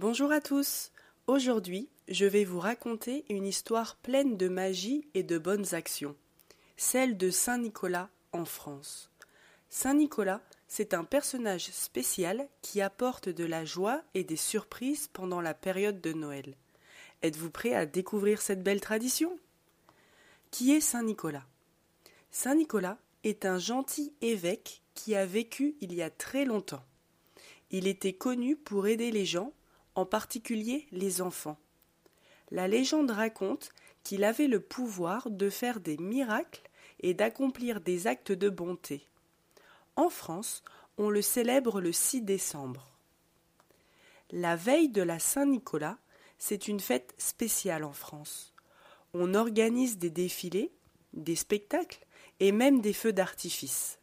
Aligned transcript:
Bonjour 0.00 0.32
à 0.32 0.40
tous. 0.40 0.92
Aujourd'hui, 1.26 1.90
je 2.08 2.24
vais 2.24 2.46
vous 2.46 2.58
raconter 2.58 3.26
une 3.28 3.44
histoire 3.44 3.96
pleine 3.96 4.38
de 4.38 4.48
magie 4.48 5.06
et 5.12 5.22
de 5.22 5.36
bonnes 5.36 5.74
actions, 5.74 6.16
celle 6.78 7.18
de 7.18 7.28
Saint 7.28 7.58
Nicolas 7.58 8.08
en 8.32 8.46
France. 8.46 9.10
Saint 9.68 9.92
Nicolas, 9.92 10.40
c'est 10.68 10.94
un 10.94 11.04
personnage 11.04 11.66
spécial 11.66 12.48
qui 12.62 12.80
apporte 12.80 13.28
de 13.28 13.44
la 13.44 13.66
joie 13.66 14.02
et 14.14 14.24
des 14.24 14.36
surprises 14.36 15.10
pendant 15.12 15.42
la 15.42 15.52
période 15.52 16.00
de 16.00 16.14
Noël. 16.14 16.56
Êtes-vous 17.20 17.50
prêt 17.50 17.74
à 17.74 17.84
découvrir 17.84 18.40
cette 18.40 18.62
belle 18.62 18.80
tradition? 18.80 19.38
Qui 20.50 20.72
est 20.72 20.80
Saint 20.80 21.02
Nicolas? 21.02 21.44
Saint 22.30 22.54
Nicolas 22.54 22.96
est 23.22 23.44
un 23.44 23.58
gentil 23.58 24.14
évêque 24.22 24.80
qui 24.94 25.14
a 25.14 25.26
vécu 25.26 25.76
il 25.82 25.92
y 25.92 26.00
a 26.00 26.08
très 26.08 26.46
longtemps. 26.46 26.86
Il 27.70 27.86
était 27.86 28.14
connu 28.14 28.56
pour 28.56 28.86
aider 28.86 29.10
les 29.10 29.26
gens, 29.26 29.52
en 29.94 30.06
particulier 30.06 30.86
les 30.92 31.22
enfants. 31.22 31.58
La 32.50 32.68
légende 32.68 33.10
raconte 33.10 33.70
qu'il 34.02 34.24
avait 34.24 34.48
le 34.48 34.60
pouvoir 34.60 35.30
de 35.30 35.50
faire 35.50 35.80
des 35.80 35.96
miracles 35.98 36.62
et 37.00 37.14
d'accomplir 37.14 37.80
des 37.80 38.06
actes 38.06 38.32
de 38.32 38.48
bonté. 38.48 39.06
En 39.96 40.08
France, 40.08 40.62
on 40.98 41.10
le 41.10 41.22
célèbre 41.22 41.80
le 41.80 41.92
6 41.92 42.22
décembre. 42.22 42.86
La 44.30 44.56
veille 44.56 44.88
de 44.88 45.02
la 45.02 45.18
Saint-Nicolas, 45.18 45.98
c'est 46.38 46.68
une 46.68 46.80
fête 46.80 47.14
spéciale 47.18 47.84
en 47.84 47.92
France. 47.92 48.54
On 49.12 49.34
organise 49.34 49.98
des 49.98 50.10
défilés, 50.10 50.72
des 51.12 51.36
spectacles 51.36 52.06
et 52.38 52.52
même 52.52 52.80
des 52.80 52.92
feux 52.92 53.12
d'artifice. 53.12 53.98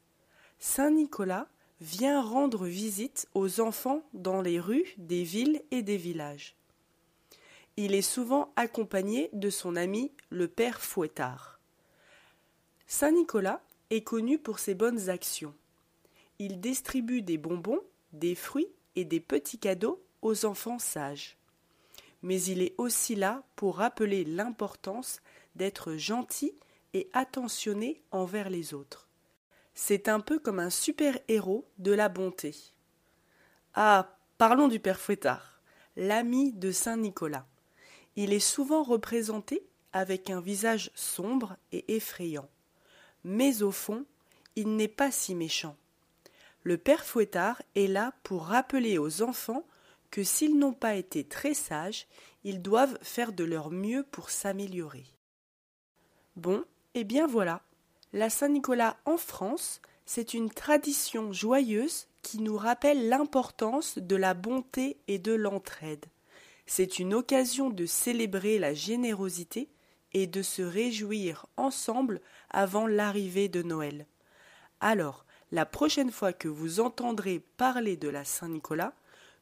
Saint-Nicolas 0.59 1.47
vient 1.80 2.22
rendre 2.22 2.66
visite 2.66 3.27
aux 3.34 3.59
enfants 3.59 4.02
dans 4.14 4.42
les 4.42 4.59
rues 4.59 4.94
des 4.97 5.23
villes 5.23 5.61
et 5.72 5.84
des 5.84 5.97
villages. 5.97 6.56
Il 7.75 7.94
est 7.94 8.02
souvent 8.02 8.52
accompagné 8.56 9.30
de 9.34 9.50
son 9.50 9.75
ami 9.75 10.11
le 10.30 10.47
père 10.47 10.81
Fouettard. 10.81 11.59
Saint 12.88 13.11
Nicolas 13.11 13.61
est 13.92 14.02
connu 14.02 14.39
pour 14.39 14.59
ses 14.59 14.73
bonnes 14.73 15.09
actions. 15.09 15.53
Il 16.39 16.59
distribue 16.59 17.22
des 17.22 17.38
bonbons, 17.38 17.81
des 18.14 18.34
fruits 18.34 18.69
et 18.95 19.06
des 19.06 19.19
petits 19.19 19.59
cadeaux 19.59 20.02
aux 20.22 20.45
enfants 20.45 20.80
sages. 20.80 21.38
Mais 22.23 22.41
il 22.41 22.62
est 22.64 22.73
aussi 22.78 23.16
là 23.16 23.44
pour 23.56 23.78
rappeler 23.78 24.23
l'importance 24.23 25.22
d'être 25.56 25.95
gentil 25.95 26.53
et 26.94 27.09
attentionné 27.14 28.02
envers 28.12 28.50
les 28.50 28.73
autres. 28.73 29.06
C'est 29.80 30.09
un 30.09 30.20
peu 30.20 30.39
comme 30.39 30.58
un 30.59 30.72
super-héros 30.72 31.64
de 31.78 31.92
la 31.92 32.09
bonté. 32.09 32.56
Ah, 33.75 34.17
parlons 34.39 34.67
du 34.69 34.80
père 34.80 35.00
Fouettard, 35.00 35.61
l'ami 35.95 36.52
de 36.52 36.72
Saint 36.72 36.97
Nicolas. 36.97 37.45
Il 38.16 38.34
est 38.34 38.39
souvent 38.39 38.81
représenté 38.81 39.67
avec 39.94 40.31
un 40.31 40.42
visage 40.42 40.89
sombre 40.95 41.58
et 41.72 41.95
effrayant. 41.95 42.50
Mais 43.23 43.61
au 43.61 43.69
fond, 43.69 44.03
il 44.56 44.75
n'est 44.75 44.88
pas 44.88 45.11
si 45.11 45.36
méchant. 45.36 45.78
Le 46.64 46.80
père 46.80 47.06
Fouettard 47.06 47.62
est 47.75 47.86
là 47.86 48.14
pour 48.23 48.47
rappeler 48.47 48.97
aux 48.97 49.22
enfants 49.22 49.64
que 50.09 50.23
s'ils 50.23 50.58
n'ont 50.58 50.73
pas 50.73 50.95
été 50.95 51.23
très 51.23 51.53
sages, 51.53 52.08
ils 52.44 52.64
doivent 52.64 52.97
faire 53.03 53.31
de 53.31 53.44
leur 53.44 53.69
mieux 53.69 54.03
pour 54.09 54.31
s'améliorer. 54.31 55.06
Bon, 56.36 56.66
et 56.95 57.02
eh 57.02 57.03
bien 57.03 57.28
voilà, 57.28 57.62
la 58.13 58.30
Saint-Nicolas 58.30 58.97
en 59.05 59.17
France, 59.17 59.81
c'est 60.05 60.33
une 60.33 60.50
tradition 60.50 61.33
joyeuse 61.33 62.08
qui 62.22 62.39
nous 62.39 62.58
rappelle 62.58 63.09
l'importance 63.09 63.97
de 63.97 64.16
la 64.16 64.33
bonté 64.33 64.97
et 65.08 65.19
de 65.19 65.33
l'entraide. 65.33 66.05
C'est 66.66 67.00
une 67.00 67.13
occasion 67.13 67.69
de 67.69 67.85
célébrer 67.85 68.59
la 68.59 68.73
générosité 68.73 69.69
et 70.13 70.28
de 70.28 70.41
se 70.41 70.62
réjouir 70.62 71.45
ensemble 71.57 72.22
avant 72.50 72.88
l'arrivée 72.88 73.50
de 73.50 73.62
Noël. 73.62 74.07
Alors, 74.79 75.25
la 75.51 75.66
prochaine 75.66 76.12
fois 76.12 76.34
que 76.34 76.47
vous 76.47 76.79
entendrez 76.79 77.39
parler 77.57 77.97
de 77.97 78.09
la 78.09 78.25
Saint-Nicolas, 78.25 78.94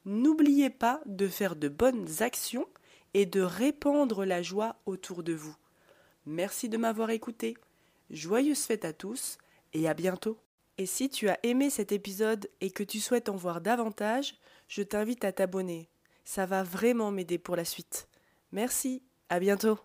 n'oubliez 0.06 0.70
pas 0.70 1.02
de 1.06 1.28
faire 1.28 1.56
de 1.56 1.68
bonnes 1.68 2.22
actions 2.22 2.68
et 3.14 3.26
de 3.26 3.42
répandre 3.42 4.26
la 4.26 4.42
joie 4.42 4.76
autour 4.86 5.24
de 5.24 5.34
vous. 5.34 5.56
Merci 6.26 6.70
de 6.70 6.78
m'avoir 6.78 7.10
écouté. 7.12 7.56
Joyeuses 8.10 8.66
fêtes 8.66 8.86
à 8.86 8.94
tous 8.94 9.38
et 9.74 9.88
à 9.88 9.94
bientôt. 9.94 10.38
Et 10.78 10.86
si 10.86 11.10
tu 11.10 11.30
as 11.30 11.40
aimé 11.44 11.70
cet 11.70 11.92
épisode 11.92 12.50
et 12.62 12.70
que 12.70 12.84
tu 12.84 13.00
souhaites 13.00 13.30
en 13.30 13.36
voir 13.36 13.62
davantage, 13.62 14.36
je 14.68 14.84
t'invite 14.84 15.24
à 15.24 15.32
t'abonner. 15.32 15.90
Ça 16.24 16.46
va 16.46 16.64
vraiment 16.64 17.12
m'aider 17.12 17.38
pour 17.38 17.56
la 17.56 17.66
suite. 17.66 18.08
Merci, 18.52 19.04
à 19.30 19.40
bientôt. 19.40 19.80